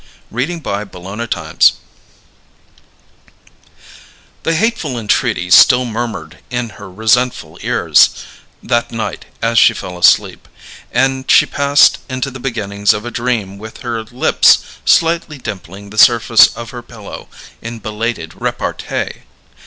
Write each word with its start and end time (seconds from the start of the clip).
CHAPTER 0.35 0.87
SEVENTEEN 0.97 1.59
The 4.41 4.55
hateful 4.55 4.97
entreaty 4.97 5.51
still 5.51 5.85
murmured 5.85 6.39
in 6.49 6.69
her 6.69 6.89
resentful 6.89 7.59
ears, 7.61 8.09
that 8.63 8.91
night, 8.91 9.25
as 9.43 9.59
she 9.59 9.75
fell 9.75 9.99
asleep; 9.99 10.47
and 10.91 11.29
she 11.29 11.45
passed 11.45 11.99
into 12.09 12.31
the 12.31 12.39
beginnings 12.39 12.93
of 12.95 13.05
a 13.05 13.11
dream 13.11 13.59
with 13.59 13.81
her 13.81 14.01
lips 14.03 14.63
slightly 14.85 15.37
dimpling 15.37 15.91
the 15.91 15.99
surface 15.99 16.47
of 16.57 16.71
her 16.71 16.81
pillow 16.81 17.27
in 17.61 17.77
belated 17.77 18.33
repartee. 18.41 19.21